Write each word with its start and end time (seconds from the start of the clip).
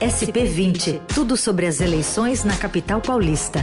SP20, 0.00 1.00
tudo 1.12 1.36
sobre 1.36 1.66
as 1.66 1.80
eleições 1.80 2.44
na 2.44 2.56
capital 2.56 3.00
paulista. 3.00 3.58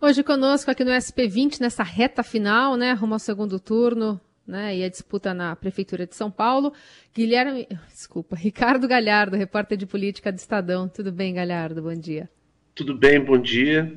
Hoje 0.00 0.24
conosco 0.24 0.68
aqui 0.68 0.82
no 0.82 0.90
SP20, 0.90 1.60
nessa 1.60 1.84
reta 1.84 2.24
final, 2.24 2.76
né, 2.76 2.92
rumo 2.92 3.14
ao 3.14 3.20
segundo 3.20 3.60
turno, 3.60 4.20
né, 4.44 4.76
e 4.76 4.82
a 4.82 4.88
disputa 4.88 5.32
na 5.32 5.54
Prefeitura 5.54 6.08
de 6.08 6.16
São 6.16 6.28
Paulo. 6.28 6.72
Guilherme, 7.14 7.68
desculpa, 7.88 8.34
Ricardo 8.34 8.88
Galhardo, 8.88 9.36
repórter 9.36 9.78
de 9.78 9.86
política 9.86 10.32
do 10.32 10.38
Estadão. 10.38 10.88
Tudo 10.88 11.12
bem, 11.12 11.34
Galhardo? 11.34 11.82
Bom 11.82 11.94
dia. 11.94 12.28
Tudo 12.74 12.98
bem, 12.98 13.24
bom 13.24 13.38
dia. 13.38 13.96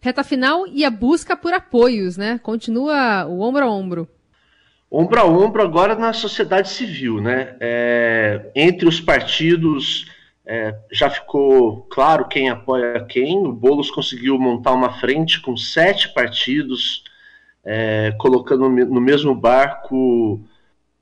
Reta 0.00 0.24
final 0.24 0.66
e 0.66 0.82
a 0.82 0.90
busca 0.90 1.36
por 1.36 1.52
apoios, 1.52 2.16
né? 2.16 2.38
Continua 2.42 3.26
o 3.26 3.40
ombro 3.40 3.66
a 3.66 3.70
ombro. 3.70 4.08
Ombro 4.98 5.20
a 5.20 5.26
ombro 5.26 5.62
agora 5.62 5.94
na 5.94 6.14
sociedade 6.14 6.70
civil, 6.70 7.20
né? 7.20 7.54
É, 7.60 8.50
entre 8.54 8.88
os 8.88 8.98
partidos 8.98 10.06
é, 10.46 10.74
já 10.90 11.10
ficou 11.10 11.82
claro 11.90 12.26
quem 12.26 12.48
apoia 12.48 13.04
quem. 13.04 13.46
O 13.46 13.52
Boulos 13.52 13.90
conseguiu 13.90 14.38
montar 14.38 14.72
uma 14.72 14.98
frente 14.98 15.38
com 15.42 15.54
sete 15.54 16.14
partidos, 16.14 17.04
é, 17.62 18.14
colocando 18.18 18.70
no 18.70 18.98
mesmo 18.98 19.34
barco 19.34 20.40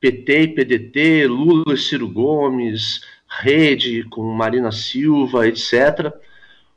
PT 0.00 0.40
e 0.40 0.48
PDT, 0.48 1.26
Lula 1.28 1.74
e 1.74 1.78
Ciro 1.78 2.08
Gomes, 2.08 3.00
Rede 3.28 4.02
com 4.10 4.24
Marina 4.24 4.72
Silva, 4.72 5.46
etc. 5.46 6.12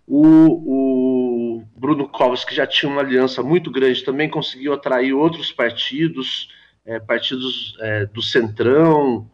O, 0.06 1.58
o 1.58 1.64
Bruno 1.76 2.08
Covas, 2.08 2.46
que 2.46 2.54
já 2.54 2.68
tinha 2.68 2.92
uma 2.92 3.02
aliança 3.02 3.42
muito 3.42 3.72
grande, 3.72 4.04
também 4.04 4.30
conseguiu 4.30 4.72
atrair 4.72 5.14
outros 5.14 5.52
partidos, 5.52 6.56
é, 6.88 7.00
partidos 7.00 7.76
é, 7.82 8.06
do 8.06 8.22
Centrão, 8.22 9.30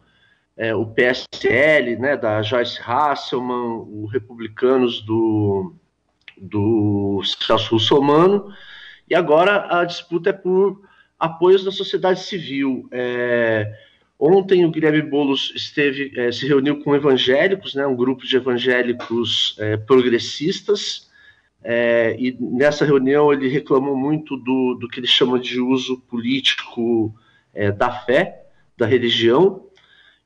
é, 0.56 0.74
o 0.74 0.84
PSL, 0.86 1.96
né, 1.96 2.16
da 2.16 2.42
Joyce 2.42 2.80
Hasselman, 2.84 3.86
o 3.88 4.06
Republicanos 4.06 5.00
do, 5.00 5.72
do 6.36 7.22
Celso 7.24 7.74
Russomano, 7.74 8.52
e 9.08 9.14
agora 9.14 9.80
a 9.80 9.84
disputa 9.84 10.30
é 10.30 10.32
por 10.32 10.82
apoios 11.18 11.64
da 11.64 11.70
sociedade 11.70 12.20
civil. 12.20 12.88
É, 12.90 13.72
ontem 14.18 14.64
o 14.64 14.70
Guilherme 14.70 15.02
Boulos 15.02 15.52
esteve, 15.54 16.12
é, 16.16 16.32
se 16.32 16.46
reuniu 16.48 16.82
com 16.82 16.94
evangélicos, 16.94 17.74
né, 17.74 17.86
um 17.86 17.96
grupo 17.96 18.26
de 18.26 18.36
evangélicos 18.36 19.56
é, 19.60 19.76
progressistas, 19.76 21.08
é, 21.62 22.16
e 22.18 22.36
nessa 22.40 22.84
reunião 22.84 23.32
ele 23.32 23.48
reclamou 23.48 23.96
muito 23.96 24.36
do, 24.36 24.74
do 24.74 24.88
que 24.88 25.00
ele 25.00 25.06
chama 25.06 25.38
de 25.38 25.60
uso 25.60 26.00
político 26.00 27.14
é, 27.54 27.70
da 27.70 27.90
fé, 27.90 28.46
da 28.76 28.86
religião, 28.86 29.64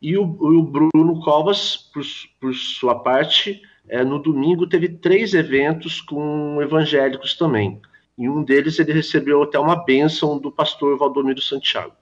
e 0.01 0.17
o, 0.17 0.23
o 0.23 0.63
Bruno 0.63 1.21
Covas, 1.21 1.77
por, 1.93 2.05
por 2.41 2.55
sua 2.55 2.95
parte, 2.95 3.61
é, 3.89 4.05
no 4.05 4.19
domingo 4.19 4.67
teve 4.67 4.89
três 4.89 5.35
eventos 5.35 6.01
com 6.01 6.61
evangélicos 6.63 7.35
também. 7.35 7.81
Em 8.17 8.29
um 8.29 8.43
deles 8.43 8.79
ele 8.79 8.93
recebeu 8.93 9.43
até 9.43 9.59
uma 9.59 9.77
bênção 9.77 10.39
do 10.39 10.51
pastor 10.51 10.97
Valdomiro 10.99 11.41
Santiago. 11.41 11.93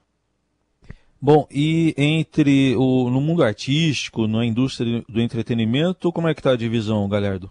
Bom, 1.19 1.47
e 1.51 1.95
entre 1.97 2.75
o 2.75 3.09
no 3.09 3.19
mundo 3.19 3.43
artístico, 3.43 4.27
na 4.27 4.45
indústria 4.45 5.03
do 5.09 5.19
entretenimento, 5.19 6.11
como 6.11 6.27
é 6.27 6.33
que 6.33 6.39
está 6.39 6.51
a 6.51 6.57
divisão, 6.57 7.09
Galhardo? 7.09 7.49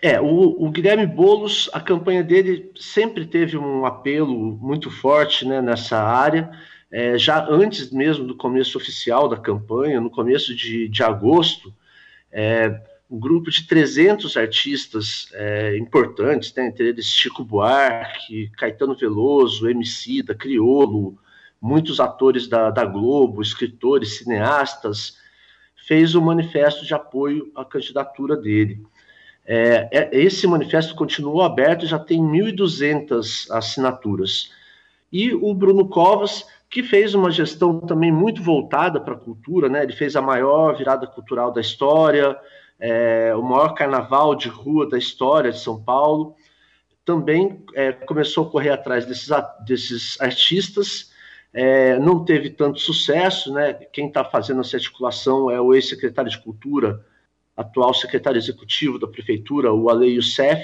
É, 0.00 0.20
o, 0.20 0.64
o, 0.64 0.70
Guilherme 0.70 1.06
Bolos, 1.06 1.68
a 1.72 1.80
campanha 1.80 2.22
dele 2.22 2.70
sempre 2.76 3.26
teve 3.26 3.56
um 3.56 3.84
apelo 3.84 4.56
muito 4.60 4.90
forte 4.90 5.44
né, 5.44 5.60
nessa 5.60 6.00
área 6.00 6.50
é, 6.90 7.18
já 7.18 7.46
antes 7.48 7.90
mesmo 7.90 8.26
do 8.26 8.34
começo 8.34 8.78
oficial 8.78 9.28
da 9.28 9.36
campanha, 9.36 10.00
no 10.00 10.10
começo 10.10 10.54
de, 10.54 10.88
de 10.88 11.02
agosto, 11.02 11.72
é, 12.32 12.80
um 13.10 13.18
grupo 13.18 13.50
de 13.50 13.66
300 13.66 14.36
artistas 14.36 15.28
é, 15.32 15.76
importantes, 15.76 16.52
né, 16.54 16.66
entre 16.66 16.88
eles 16.88 17.06
Chico 17.06 17.44
Buarque, 17.44 18.50
Caetano 18.56 18.94
Veloso, 18.94 19.68
MC 19.68 20.22
da 20.22 20.34
Criolo, 20.34 21.18
muitos 21.60 22.00
atores 22.00 22.46
da, 22.46 22.70
da 22.70 22.84
Globo, 22.84 23.42
escritores, 23.42 24.18
cineastas, 24.18 25.16
fez 25.74 26.14
um 26.14 26.20
manifesto 26.20 26.84
de 26.84 26.94
apoio 26.94 27.50
à 27.54 27.64
candidatura 27.64 28.36
dele. 28.36 28.82
É, 29.46 29.88
é 29.90 30.10
esse 30.12 30.46
manifesto 30.46 30.94
continuou 30.94 31.42
aberto, 31.42 31.86
já 31.86 31.98
tem 31.98 32.20
1.200 32.20 33.50
assinaturas. 33.50 34.52
E 35.10 35.32
o 35.32 35.54
Bruno 35.54 35.88
Covas 35.88 36.46
que 36.70 36.82
fez 36.82 37.14
uma 37.14 37.30
gestão 37.30 37.80
também 37.80 38.12
muito 38.12 38.42
voltada 38.42 39.00
para 39.00 39.14
a 39.14 39.18
cultura, 39.18 39.68
né? 39.68 39.82
Ele 39.82 39.92
fez 39.92 40.16
a 40.16 40.22
maior 40.22 40.76
virada 40.76 41.06
cultural 41.06 41.50
da 41.50 41.60
história, 41.60 42.38
é, 42.78 43.34
o 43.34 43.42
maior 43.42 43.74
carnaval 43.74 44.34
de 44.34 44.48
rua 44.48 44.88
da 44.88 44.98
história 44.98 45.50
de 45.50 45.60
São 45.60 45.82
Paulo. 45.82 46.36
Também 47.04 47.64
é, 47.74 47.92
começou 47.92 48.46
a 48.46 48.50
correr 48.50 48.70
atrás 48.70 49.06
desses, 49.06 49.30
desses 49.64 50.20
artistas, 50.20 51.10
é, 51.54 51.98
não 51.98 52.22
teve 52.22 52.50
tanto 52.50 52.78
sucesso, 52.78 53.52
né? 53.52 53.72
Quem 53.72 54.08
está 54.08 54.22
fazendo 54.22 54.60
essa 54.60 54.76
articulação 54.76 55.50
é 55.50 55.58
o 55.58 55.74
ex-secretário 55.74 56.30
de 56.30 56.38
Cultura, 56.38 57.02
atual 57.56 57.94
secretário 57.94 58.38
executivo 58.38 58.98
da 58.98 59.08
prefeitura, 59.08 59.72
o 59.72 59.88
Ale 59.88 60.06
Youssef. 60.06 60.62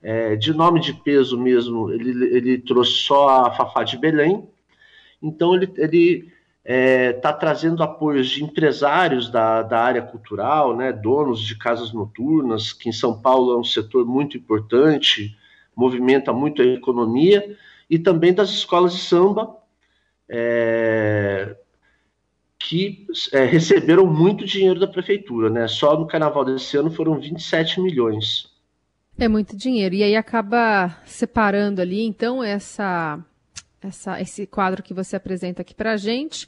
É, 0.00 0.36
de 0.36 0.52
nome 0.52 0.80
de 0.80 0.94
peso 0.94 1.38
mesmo, 1.38 1.90
ele, 1.90 2.36
ele 2.36 2.58
trouxe 2.58 2.92
só 2.92 3.46
a 3.46 3.50
Fafá 3.52 3.84
de 3.84 3.96
Belém, 3.98 4.48
então, 5.22 5.54
ele 5.54 5.66
está 5.66 6.32
é, 6.64 7.12
tá 7.12 7.32
trazendo 7.32 7.82
apoios 7.82 8.28
de 8.28 8.42
empresários 8.42 9.30
da, 9.30 9.62
da 9.62 9.80
área 9.80 10.02
cultural, 10.02 10.76
né, 10.76 10.92
donos 10.92 11.40
de 11.40 11.56
casas 11.56 11.92
noturnas, 11.92 12.72
que 12.72 12.88
em 12.88 12.92
São 12.92 13.20
Paulo 13.20 13.52
é 13.52 13.58
um 13.58 13.64
setor 13.64 14.06
muito 14.06 14.36
importante, 14.36 15.36
movimenta 15.76 16.32
muito 16.32 16.60
a 16.62 16.66
economia, 16.66 17.56
e 17.88 17.98
também 17.98 18.32
das 18.32 18.50
escolas 18.50 18.94
de 18.94 19.00
samba, 19.00 19.56
é, 20.28 21.56
que 22.58 23.06
é, 23.32 23.44
receberam 23.44 24.06
muito 24.06 24.44
dinheiro 24.44 24.80
da 24.80 24.86
prefeitura, 24.86 25.50
né? 25.50 25.66
Só 25.68 25.98
no 25.98 26.06
carnaval 26.06 26.44
desse 26.44 26.76
ano 26.76 26.90
foram 26.90 27.18
27 27.18 27.80
milhões. 27.80 28.50
É 29.18 29.28
muito 29.28 29.56
dinheiro. 29.56 29.94
E 29.94 30.02
aí 30.02 30.16
acaba 30.16 30.96
separando 31.04 31.82
ali, 31.82 32.02
então, 32.02 32.42
essa 32.42 33.22
essa, 33.88 34.20
esse 34.20 34.46
quadro 34.46 34.82
que 34.82 34.94
você 34.94 35.16
apresenta 35.16 35.62
aqui 35.62 35.74
para 35.74 35.92
a 35.92 35.96
gente. 35.96 36.46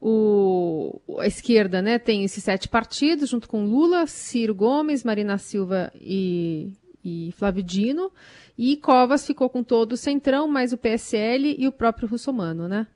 O, 0.00 1.00
a 1.18 1.26
esquerda 1.26 1.82
né, 1.82 1.98
tem 1.98 2.22
esses 2.22 2.42
sete 2.44 2.68
partidos, 2.68 3.30
junto 3.30 3.48
com 3.48 3.64
Lula, 3.64 4.06
Ciro 4.06 4.54
Gomes, 4.54 5.02
Marina 5.02 5.38
Silva 5.38 5.92
e, 6.00 6.72
e 7.04 7.32
Flávio 7.36 7.62
Dino. 7.62 8.12
E 8.56 8.76
Covas 8.76 9.26
ficou 9.26 9.48
com 9.48 9.62
todo 9.62 9.92
o 9.92 9.96
Centrão, 9.96 10.48
mais 10.48 10.72
o 10.72 10.78
PSL 10.78 11.56
e 11.58 11.66
o 11.66 11.72
próprio 11.72 12.08
Russomano, 12.08 12.68
né? 12.68 12.86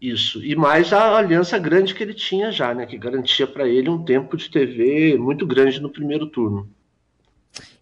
Isso, 0.00 0.44
e 0.44 0.54
mais 0.54 0.92
a 0.92 1.16
aliança 1.16 1.58
grande 1.58 1.94
que 1.94 2.02
ele 2.02 2.12
tinha 2.12 2.50
já, 2.50 2.74
né? 2.74 2.84
Que 2.84 2.98
garantia 2.98 3.46
para 3.46 3.66
ele 3.66 3.88
um 3.88 4.04
tempo 4.04 4.36
de 4.36 4.50
TV 4.50 5.16
muito 5.16 5.46
grande 5.46 5.80
no 5.80 5.88
primeiro 5.88 6.26
turno. 6.26 6.68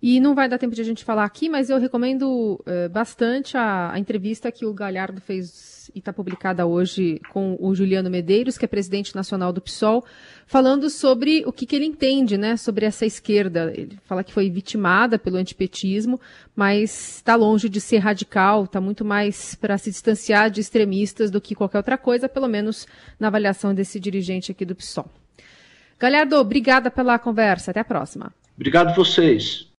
E 0.00 0.21
não 0.21 0.34
vai 0.34 0.49
dar 0.49 0.59
tempo 0.59 0.75
de 0.75 0.81
a 0.81 0.84
gente 0.84 1.05
falar 1.05 1.25
aqui, 1.25 1.49
mas 1.49 1.71
eu 1.71 1.78
recomendo 1.78 2.60
uh, 2.60 2.88
bastante 2.91 3.56
a, 3.56 3.93
a, 3.93 3.99
entrevista 3.99 4.50
que 4.50 4.66
o 4.66 4.75
Galhardo 4.75 5.21
fez 5.21 5.91
e 5.94 5.99
está 5.99 6.12
publicada 6.12 6.66
hoje 6.66 7.21
com 7.31 7.56
o 7.60 7.75
Juliano 7.75 8.11
Medeiros, 8.11 8.59
que 8.59 8.65
é 8.65 8.69
presidente 8.69 9.15
nacional 9.15 9.53
do 9.53 9.61
PSOL, 9.61 10.05
falando 10.47 10.88
sobre 10.91 11.43
o 11.47 11.53
que, 11.53 11.66
que 11.66 11.75
ele 11.75 11.87
entende 11.87 12.37
né, 12.37 12.56
sobre 12.56 12.87
essa 12.87 13.06
esquerda. 13.06 13.72
Ele 13.75 13.99
fala 14.05 14.22
que 14.22 14.32
foi 14.32 14.50
vitimada 14.50 15.19
pelo 15.19 15.37
antipetismo, 15.37 16.21
mas 16.55 17.16
está 17.16 17.34
longe 17.34 17.69
de 17.69 17.81
ser 17.81 17.99
radical, 17.99 18.65
está 18.65 18.81
muito 18.81 19.05
mais 19.05 19.55
para 19.55 19.78
se 19.78 19.91
distanciar 19.91 20.50
de 20.50 20.61
extremistas 20.61 21.31
do 21.31 21.41
que 21.41 21.55
qualquer 21.55 21.78
outra 21.78 21.99
coisa, 21.99 22.28
pelo 22.28 22.49
menos 22.49 22.87
na 23.19 23.28
avaliação 23.28 23.75
desse 23.75 23.99
dirigente 23.99 24.52
aqui 24.52 24.64
do 24.64 24.75
PSOL. 24.75 25.11
Galhardo, 25.99 26.37
obrigada 26.37 26.91
pela 26.91 27.19
conversa. 27.19 27.70
Até 27.70 27.81
a 27.81 27.85
próxima. 27.85 28.32
Obrigado 28.56 28.94
vocês. 28.94 29.70